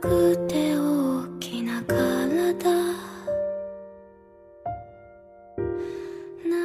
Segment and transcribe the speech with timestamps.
[0.00, 1.94] くて大きな体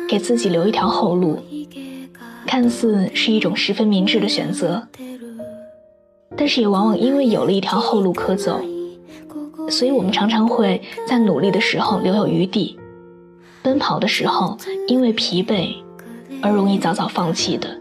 [0.08, 1.40] 给自己留一条后路，
[2.48, 4.88] 看似是一种十分明智的选择，
[6.36, 8.60] 但是也往往因为有了一条后路可走，
[9.70, 12.80] 所以我们常常会在努力的时候留有余地，
[13.62, 15.76] 奔跑的时候因为疲惫
[16.42, 17.80] 而容易早早放弃的。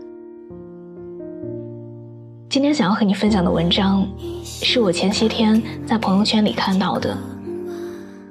[2.54, 4.08] 今天想要和你分享的文章，
[4.44, 7.18] 是我前些天在朋友圈里看到的，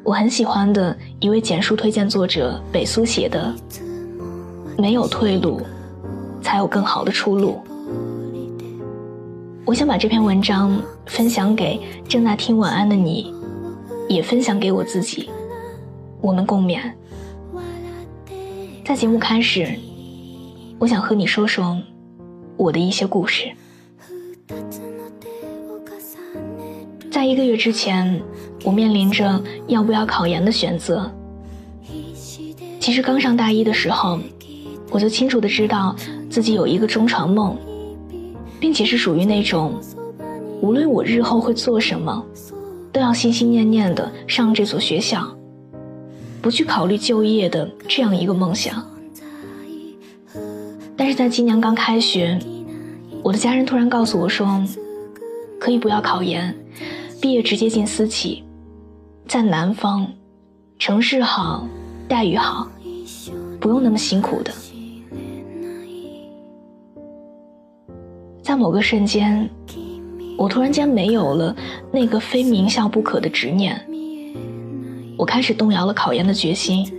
[0.05, 3.53] 我很喜欢的一位简书推荐作者北苏写的。
[4.79, 5.61] 没有退路，
[6.41, 7.61] 才有更好的出路。
[9.65, 13.35] 我想把这篇文章分享给正在听晚安的你，
[14.09, 15.31] 也分享给我自己，
[16.21, 16.79] 我们共勉。
[18.85, 19.69] 在节目开始，
[20.79, 21.77] 我想和你说说
[22.57, 23.51] 我的一些故事。
[27.23, 28.21] 在一个月之前，
[28.65, 31.09] 我面临着要不要考研的选择。
[32.81, 34.19] 其实刚上大一的时候。
[34.91, 35.95] 我就清楚的知道
[36.29, 37.57] 自己有一个中传梦，
[38.59, 39.73] 并且是属于那种，
[40.61, 42.23] 无论我日后会做什么，
[42.91, 45.25] 都要心心念念的上这所学校，
[46.43, 48.85] 不去考虑就业的这样一个梦想。
[50.97, 52.37] 但是在今年刚开学，
[53.23, 54.61] 我的家人突然告诉我说，
[55.61, 56.55] 可以不要考研，
[57.23, 58.43] 毕业直接进私企，
[59.29, 60.13] 在南方，
[60.77, 61.65] 城市好，
[62.09, 62.69] 待遇好，
[63.61, 64.53] 不用那么辛苦的。
[68.43, 69.49] 在某个瞬间，
[70.37, 71.55] 我突然间没有了
[71.93, 73.81] 那个非名校不可的执念，
[75.17, 76.93] 我开始动摇了考研的决心。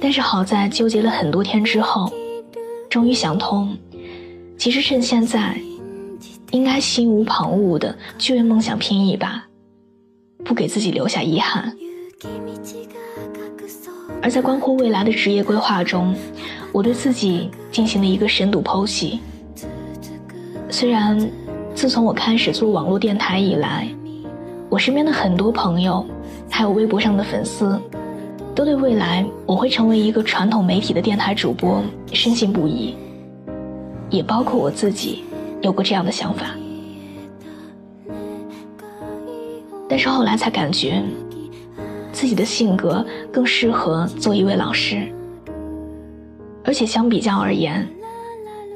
[0.00, 2.12] 但是好在纠结了很多天之后，
[2.88, 3.78] 终于想通，
[4.58, 5.56] 其实趁现在，
[6.50, 9.42] 应该心无旁骛的去为梦想拼一把，
[10.44, 11.72] 不给自己留下遗憾。
[14.22, 16.14] 而在关乎未来的职业规划中，
[16.72, 19.20] 我对自己进行了一个深度剖析。
[20.68, 21.30] 虽然，
[21.74, 23.88] 自从我开始做网络电台以来，
[24.68, 26.04] 我身边的很多朋友，
[26.50, 27.80] 还有微博上的粉丝，
[28.54, 31.82] 都对未来我会成为一个传统媒体的电台主播
[32.12, 32.94] 深信不疑。
[34.10, 35.24] 也包括我自己，
[35.60, 36.46] 有过这样的想法。
[39.88, 41.02] 但是后来才感觉，
[42.12, 45.12] 自己的性格更适合做一位老师，
[46.64, 47.88] 而且相比较而言，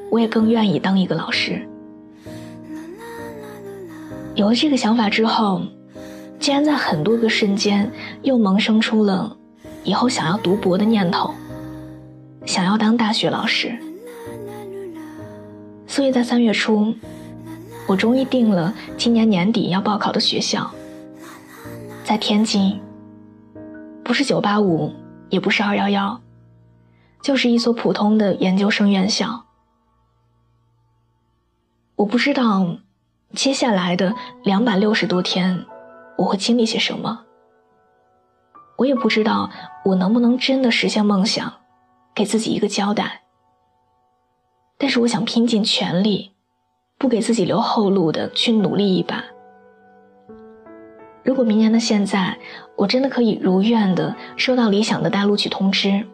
[0.09, 1.65] 我也更愿意当一个老师。
[4.35, 5.61] 有了这个想法之后，
[6.37, 7.89] 竟然在很多个瞬间
[8.21, 9.37] 又萌生出了
[9.85, 11.33] 以后想要读博的念头，
[12.45, 13.73] 想要当大学老师。
[15.95, 16.93] 所以在三月初，
[17.87, 20.69] 我终于定了今年年底要报考的学校，
[22.03, 22.81] 在天津，
[24.03, 24.91] 不是九八五，
[25.29, 26.19] 也不是二幺幺，
[27.21, 29.45] 就是一所普通的研究生院校。
[31.95, 32.75] 我不知道。
[33.33, 34.13] 接下来的
[34.43, 35.65] 两百六十多天，
[36.17, 37.21] 我会经历些什么？
[38.75, 39.49] 我也不知道
[39.85, 41.53] 我能不能真的实现梦想，
[42.13, 43.21] 给自己一个交代。
[44.77, 46.31] 但是我想拼尽全力，
[46.97, 49.23] 不给自己留后路的去努力一把。
[51.23, 52.37] 如果明年的现在，
[52.75, 56.05] 我真的可以如愿的收到理想的大录取通知，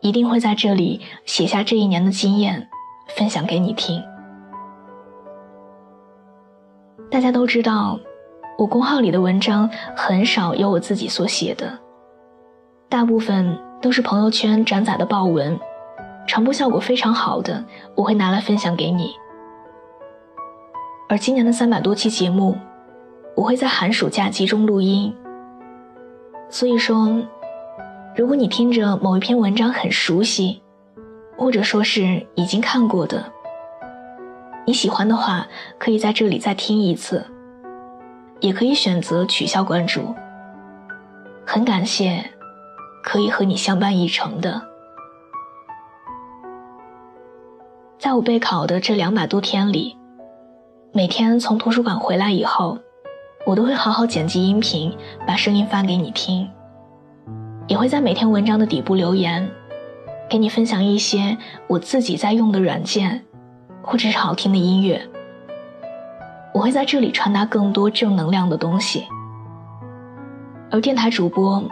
[0.00, 2.68] 一定会在这里写下这一年的经验，
[3.16, 4.02] 分享给你听。
[7.10, 7.98] 大家都知道，
[8.58, 11.78] 我公号里的文章很少有我自己所写的，
[12.88, 15.58] 大部分都是朋友圈转载的爆文，
[16.28, 19.16] 传播效果非常好的，我会拿来分享给你。
[21.08, 22.54] 而今年的三百多期节目，
[23.34, 25.12] 我会在寒暑假集中录音。
[26.50, 27.08] 所以说，
[28.14, 30.60] 如果你听着某一篇文章很熟悉，
[31.34, 33.24] 或者说是已经看过的。
[34.66, 35.46] 你喜欢的话，
[35.78, 37.24] 可以在这里再听一次，
[38.40, 40.14] 也可以选择取消关注。
[41.46, 42.22] 很感谢，
[43.02, 44.67] 可以和你相伴一程的。
[47.98, 49.96] 在我备考的这两百多天里，
[50.92, 52.78] 每天从图书馆回来以后，
[53.44, 54.96] 我都会好好剪辑音频，
[55.26, 56.48] 把声音发给你听，
[57.66, 59.50] 也会在每天文章的底部留言，
[60.30, 61.36] 给你分享一些
[61.66, 63.24] 我自己在用的软件。
[63.80, 65.00] 或者是好听的音乐，
[66.52, 69.06] 我会在这里传达更多正能量的东西。
[70.70, 71.62] 而电台主播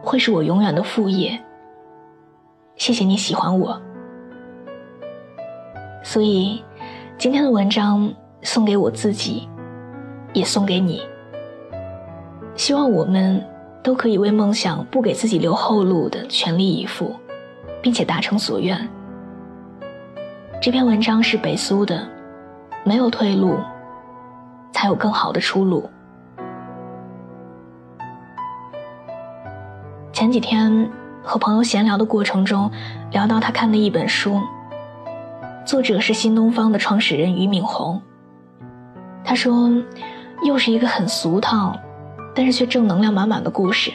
[0.00, 1.36] 会是我永远的副业。
[2.76, 3.82] 谢谢你喜欢我，
[6.02, 6.64] 所以
[7.18, 8.12] 今天的文章
[8.42, 9.48] 送给我自己，
[10.32, 11.02] 也送给你。
[12.56, 13.42] 希望我们
[13.82, 17.14] 都可以为梦想不给自己留后路的全力以赴，
[17.80, 18.88] 并且达成所愿。
[20.60, 22.06] 这篇文章是北苏的，
[22.84, 23.58] 没有退路，
[24.72, 25.88] 才有更好的出路。
[30.12, 30.90] 前几天
[31.22, 32.70] 和朋友闲聊的过程中，
[33.10, 34.38] 聊到他看的一本书，
[35.64, 38.00] 作者是新东方的创始人俞敏洪。
[39.22, 39.70] 他说，
[40.42, 41.76] 又是一个很俗套，
[42.34, 43.92] 但是却正能量满满的故事。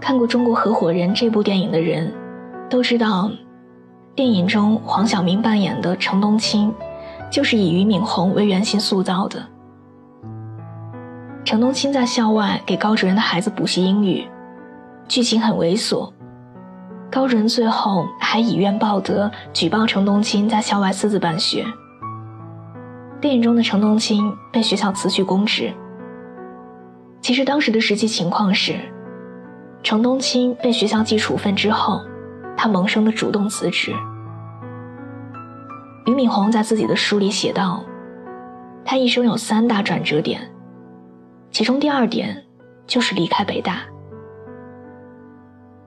[0.00, 2.12] 看过《中国合伙人》这部电影的人，
[2.68, 3.30] 都知道。
[4.14, 6.72] 电影中，黄晓明扮演的程冬青，
[7.30, 9.44] 就是以俞敏洪为原型塑造的。
[11.44, 14.26] 程冬青在校外给高主任的孩子补习英语，
[15.08, 16.12] 剧情很猥琐。
[17.10, 21.64] 高主任最后还以怨报德，举报程冬青在校外私自办学。
[23.20, 25.72] 电影中的程冬青被学校辞去公职。
[27.20, 28.74] 其实当时的实际情况是，
[29.82, 32.00] 程冬青被学校记处分之后。
[32.60, 33.94] 他萌生的主动辞职。
[36.06, 37.84] 俞敏洪在自己的书里写道
[38.84, 40.40] ：“他一生有三大转折点，
[41.52, 42.44] 其中第二点
[42.84, 43.82] 就是离开北大，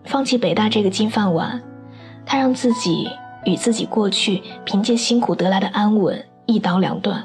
[0.03, 1.61] 放弃北大这个金饭碗，
[2.25, 3.09] 他让自己
[3.45, 7.23] 与自己过去凭借辛苦得来的安稳一刀两断。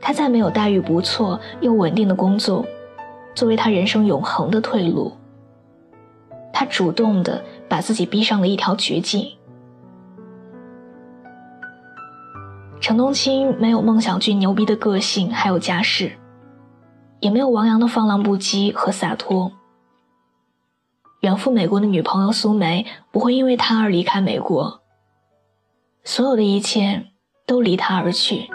[0.00, 2.64] 他再没有待遇不错又稳定的工作，
[3.34, 5.12] 作为他人生永恒的退路。”
[6.52, 9.26] 他主动的把自己逼上了一条绝境。
[12.80, 16.12] 程冬青没有孟小俊牛逼的个性，还有家世，
[17.18, 19.50] 也没有王阳的放浪不羁和洒脱。
[21.24, 24.82] 远赴美国的女朋友苏梅不会因为他而离开美国。
[26.04, 27.06] 所有的一切
[27.46, 28.50] 都离他而去。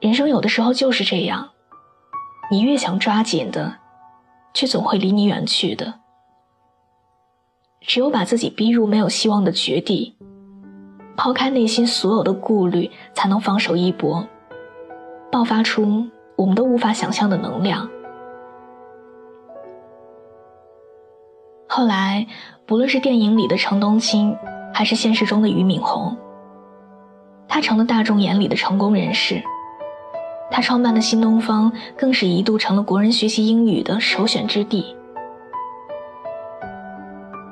[0.00, 1.50] 人生有的时候就是这样，
[2.50, 3.76] 你越想抓紧的。
[4.54, 5.92] 却总会离你远去的。
[7.82, 10.16] 只有把自己逼入没有希望的绝地，
[11.14, 14.26] 抛开内心所有的顾虑，才能放手一搏，
[15.30, 16.06] 爆发出
[16.36, 17.86] 我们都无法想象的能量。
[21.76, 22.26] 后来，
[22.64, 24.34] 不论是电影里的程冬青，
[24.72, 26.16] 还是现实中的俞敏洪，
[27.46, 29.42] 他成了大众眼里的成功人士。
[30.50, 34.96] 他创办的新东方更是一度成了国人学习英语的首选之地。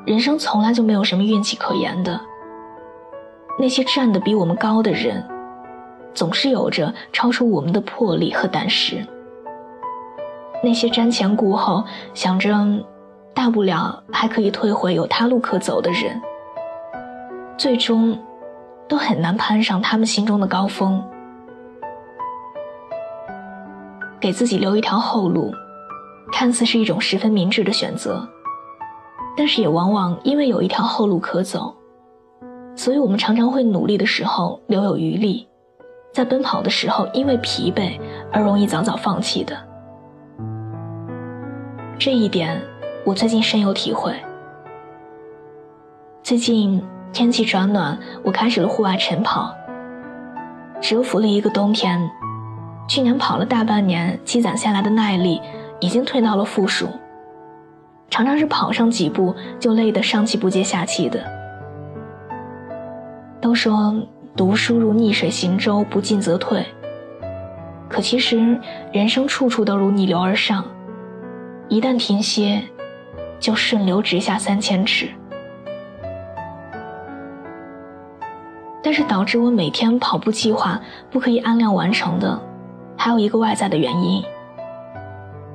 [0.06, 2.19] 人生从来就没有什么运气可言的。
[3.59, 5.23] 那些站得比我们高的人，
[6.15, 9.06] 总是有着超出我们的魄力和胆识。
[10.62, 11.85] 那些瞻前顾后，
[12.15, 12.56] 想着
[13.35, 16.21] 大不了还可以退回，有他路可走的人，
[17.59, 18.17] 最终
[18.89, 21.03] 都很难攀上他们心中的高峰。
[24.21, 25.53] 给自己留一条后路，
[26.33, 28.27] 看似是一种十分明智的选择，
[29.37, 31.75] 但是也往往因为有一条后路可走，
[32.75, 35.47] 所以我们常常会努力的时候留有余力，
[36.13, 38.01] 在奔跑的时候因为疲惫
[38.33, 39.55] 而容易早早放弃的。
[41.99, 42.61] 这一点
[43.05, 44.15] 我最近深有体会。
[46.23, 49.55] 最近天气转暖，我开始了户外晨跑，
[50.81, 52.00] 蛰伏了一个冬天。
[52.88, 55.38] 去年跑了大半年，积攒下来的耐力
[55.81, 56.88] 已经退到了负数，
[58.09, 61.23] 常常是跑上几步就累得上气不接下气的。
[63.38, 63.95] 都说
[64.35, 66.64] 读书如逆水行舟，不进则退，
[67.87, 68.59] 可其实
[68.93, 70.64] 人生处处都如逆流而上，
[71.69, 72.62] 一旦停歇，
[73.45, 75.07] 就顺流直下三千尺。
[78.83, 82.41] 但是导致我每天跑步计划不可以按量完成的。
[82.97, 84.25] 还有一个外在的原因，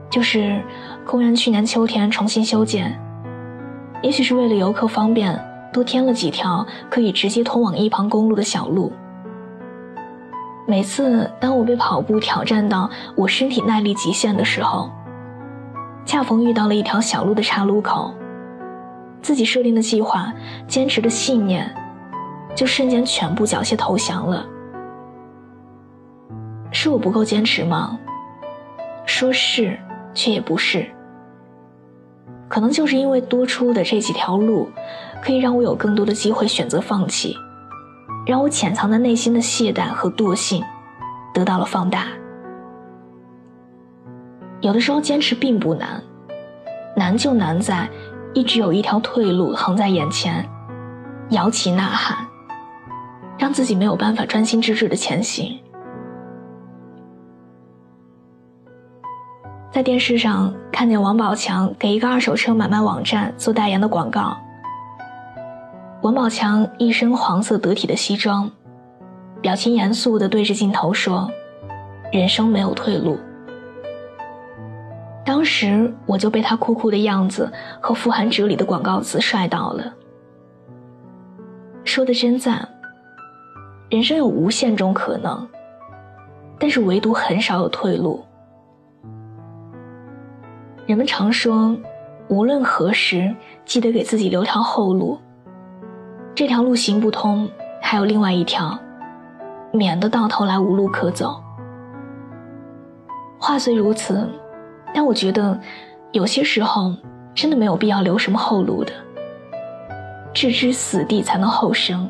[0.08, 0.62] 就是
[1.04, 2.96] 公园去年秋天重新修建，
[4.04, 5.44] 也许是为了游客方便，
[5.74, 8.92] 多添了几条可以直接通往一旁公路的小路。
[10.68, 14.92] 每次当我被跑步挑战到我身体耐力极限的时候，
[16.10, 18.12] 恰逢遇到了一条小路的岔路口，
[19.22, 20.34] 自己设定的计划、
[20.68, 21.72] 坚持的信念，
[22.56, 24.44] 就瞬间全部缴械投降了。
[26.72, 27.96] 是我不够坚持吗？
[29.06, 29.78] 说是，
[30.16, 30.84] 却也不是。
[32.48, 34.68] 可能就是因为多出的这几条路，
[35.24, 37.36] 可以让我有更多的机会选择放弃，
[38.26, 40.64] 让我潜藏在内心的懈怠和惰性
[41.36, 42.08] 得到了放大。
[44.62, 46.04] 有的时候坚持并不难，
[46.96, 47.90] 难就难在
[48.34, 50.46] 一直有一条退路横在眼前，
[51.30, 52.18] 摇旗呐喊，
[53.38, 55.58] 让自己没有办法专心致志的前行。
[59.72, 64.36] 在电视上看见王宝强给一个二手车买卖网站做代言的广告。
[66.02, 68.52] 王宝强一身黄色得体的西装，
[69.42, 71.30] 表情严肃地对着镜头说
[72.12, 73.18] ：“人生没有退路。”
[75.30, 79.94] 当时我就被他酷酷的样子和富含哲理的广告词帅到了。
[81.84, 82.68] 说的真赞。
[83.92, 85.48] 人生有无限种可能，
[86.58, 88.26] 但是唯独很少有退路。
[90.88, 91.78] 人们常说，
[92.28, 93.32] 无论何时，
[93.66, 95.20] 记得给自己留条后路。
[96.34, 97.48] 这条路行不通，
[97.80, 98.76] 还有另外一条，
[99.72, 101.40] 免得到头来无路可走。
[103.40, 104.28] 话虽如此，
[104.94, 105.60] 但我觉得，
[106.12, 106.94] 有些时候
[107.34, 108.92] 真的没有必要留什么后路的。
[110.34, 112.10] 置之死地才能后生。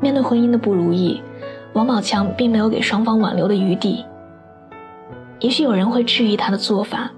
[0.00, 1.22] 面对婚姻的不如意，
[1.72, 4.04] 王宝强并没有给双方挽留的余地。
[5.40, 7.10] 也许有人会质疑他的做法，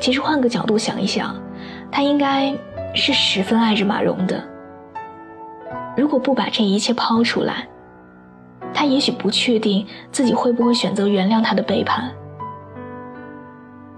[0.00, 1.34] 其实换个角度想一想，
[1.90, 2.54] 他应该
[2.94, 4.42] 是十分爱着马蓉的。
[5.96, 7.68] 如果不把这一切抛出来，
[8.72, 12.12] 他也许不确定自己会不会选择原谅他的背叛。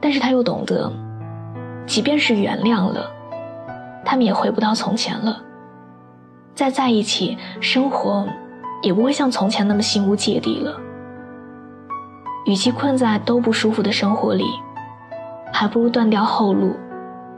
[0.00, 0.90] 但是他又懂得，
[1.87, 3.11] 即便是原谅了，
[4.04, 5.42] 他们也回不到从前了。
[6.54, 8.26] 再在一起生活，
[8.83, 10.75] 也不会像从前那么心无芥蒂了。
[12.47, 14.45] 与其困在都不舒服的生活里，
[15.52, 16.75] 还不如断掉后路，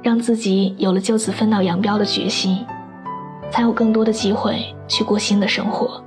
[0.01, 2.65] 让自己有了就此分道扬镳的决心，
[3.51, 6.03] 才有更多的机会去过新的生活。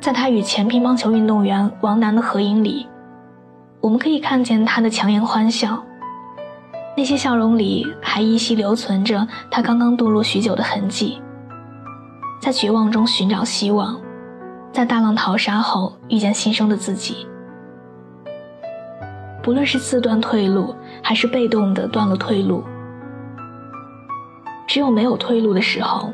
[0.00, 2.86] 在他与前乒乓球运动员王楠的合影里，
[3.80, 5.82] 我们可以看见他的强颜欢笑，
[6.96, 11.20] 那些笑容里还依稀留存着他刚刚堕落许久的痕迹，
[12.40, 14.00] 在绝望中寻找希望。
[14.72, 17.26] 在大浪淘沙后遇见新生的自己，
[19.42, 22.62] 不论是自断退路，还是被动的断了退路，
[24.66, 26.12] 只有没有退路的时候，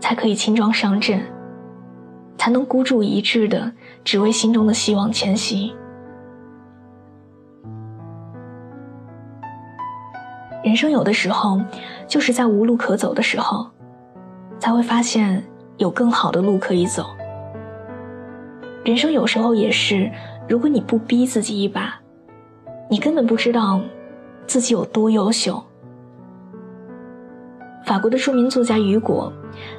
[0.00, 1.22] 才可以轻装上阵，
[2.36, 3.70] 才能孤注一掷的
[4.02, 5.72] 只为心中的希望前行。
[10.64, 11.60] 人生有的时候，
[12.08, 13.68] 就是在无路可走的时候，
[14.58, 15.44] 才会发现
[15.76, 17.04] 有更好的路可以走。
[18.82, 20.10] 人生有时候也是，
[20.48, 21.94] 如果你不逼自己一把，
[22.88, 23.78] 你根本不知道
[24.46, 25.62] 自己有多优秀。
[27.84, 29.30] 法国的著名作家雨果，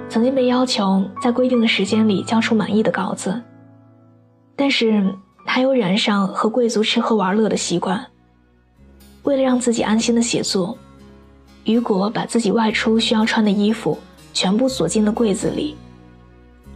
[0.08, 3.42] 曾经被要求在规定的时间里交出满意的稿子，
[4.56, 5.04] 但是
[5.48, 8.06] 他又染上和贵族吃喝玩乐的习惯。
[9.26, 10.78] 为了让自己安心的写作，
[11.66, 13.98] 雨果把自己外出需要穿的衣服
[14.34, 15.76] 全部锁进了柜子里，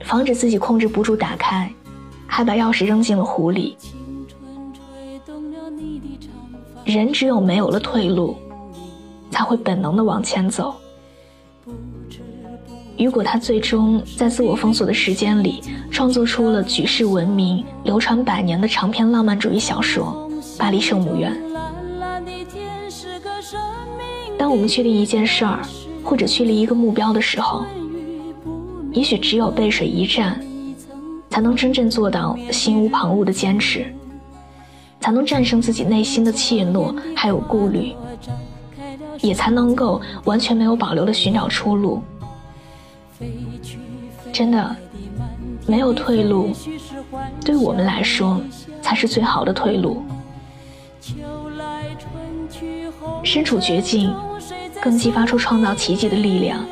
[0.01, 1.71] 防止自己控制不住打开。
[2.31, 3.75] 还把钥匙扔进了湖里。
[6.85, 8.37] 人只有没有了退路，
[9.31, 10.75] 才会本能的往前走。
[12.97, 21.33] 雨果他最终在自我封锁的时间里，创作出了举世闻名、流传百年的长篇浪漫主义小说《巴黎圣母院》。
[24.37, 25.59] 当我们确定一件事儿，
[26.03, 27.65] 或者确立一个目标的时候，
[28.91, 30.39] 也许只有背水一战。
[31.31, 33.85] 才能真正做到心无旁骛的坚持，
[34.99, 37.93] 才能战胜自己内心的怯懦还有顾虑，
[39.21, 42.01] 也才能够完全没有保留的寻找出路。
[44.33, 44.75] 真的，
[45.67, 46.49] 没有退路，
[47.45, 48.41] 对我们来说
[48.81, 50.01] 才是最好的退路。
[53.29, 54.11] 身处绝境，
[54.81, 56.65] 更激发出创造奇迹的力量。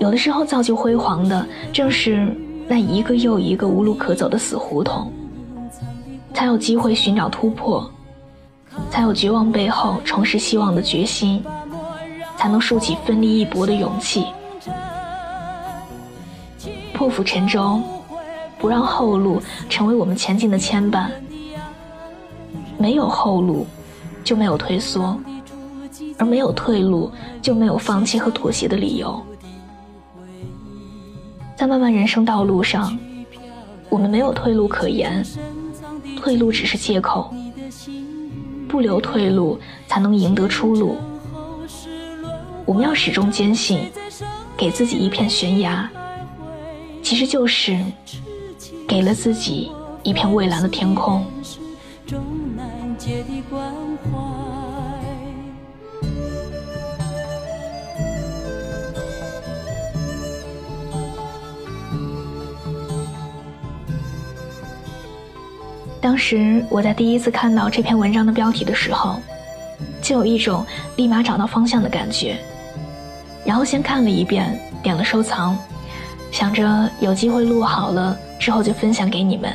[0.00, 2.36] 有的时候，造就辉煌的正是。
[2.68, 5.12] 那一个又一个无路可走的死胡同，
[6.32, 7.90] 才有机会寻找突破，
[8.88, 11.44] 才有绝望背后重拾希望的决心，
[12.36, 14.26] 才能竖起奋力一搏的勇气。
[16.94, 17.80] 破釜沉舟，
[18.58, 21.08] 不让后路成为我们前进的牵绊。
[22.78, 23.66] 没有后路，
[24.24, 25.18] 就没有退缩，
[26.18, 27.10] 而没有退路，
[27.40, 29.24] 就没有放弃和妥协的理由。
[31.56, 32.98] 在漫漫人生道路上，
[33.88, 35.24] 我们没有退路可言，
[36.16, 37.32] 退路只是借口。
[38.68, 40.96] 不留退路，才能赢得出路。
[42.64, 43.90] 我们要始终坚信，
[44.56, 45.90] 给自己一片悬崖，
[47.02, 47.78] 其实就是
[48.88, 49.70] 给了自己
[50.02, 51.22] 一片蔚蓝的天空。
[66.02, 69.20] 当时我在第一次看到这篇文章的标题的时候，
[70.02, 70.66] 就有一种
[70.96, 72.36] 立马找到方向的感觉。
[73.44, 75.56] 然后先看了一遍，点了收藏，
[76.32, 79.52] 想着有机会录好了之后就分享给你们。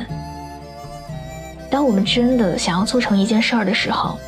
[1.70, 4.18] 当我们真的想要做成一件事儿的时候，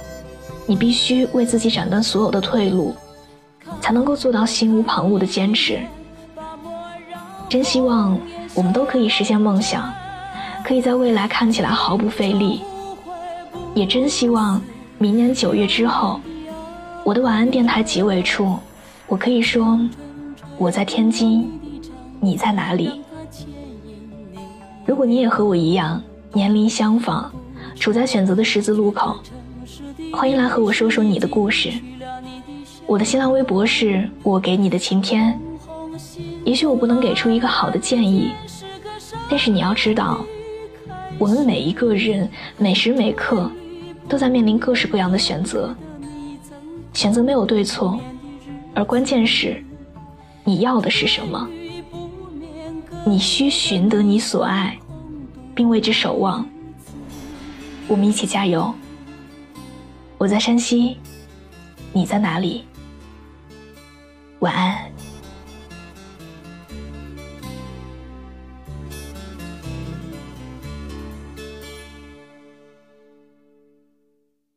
[0.67, 2.95] 你必须为自己斩断所有的退路，
[3.81, 5.81] 才能够做到心无旁骛的坚持。
[7.49, 8.19] 真希望
[8.55, 9.91] 我们都可以实现梦想。
[10.71, 12.61] 可以在未来看起来毫不费力，
[13.75, 14.63] 也真希望
[14.99, 16.21] 明年九月之后，
[17.05, 18.57] 我的晚安电台结尾处，
[19.09, 19.77] 我可以说
[20.59, 21.51] 我在天津，
[22.21, 23.01] 你在哪里？
[24.87, 26.01] 如果你也和我一样
[26.33, 27.33] 年龄相仿，
[27.75, 29.17] 处在选择的十字路口，
[30.13, 31.73] 欢迎来和我说说你的故事。
[32.87, 35.37] 我的新浪微博是我给你的晴天，
[36.45, 38.31] 也许我不能给出一个好的建议，
[39.29, 40.25] 但是你要知道。
[41.21, 43.51] 我们每一个人每时每刻
[44.09, 45.77] 都在面临各式各样的选择，
[46.95, 48.01] 选择没有对错，
[48.75, 49.63] 而关键是
[50.45, 51.47] 你要的是什么。
[53.05, 54.79] 你需寻得你所爱，
[55.55, 56.49] 并为之守望。
[57.87, 58.73] 我们一起加油。
[60.17, 60.97] 我在山西，
[61.93, 62.65] 你在哪里？
[64.39, 64.90] 晚安。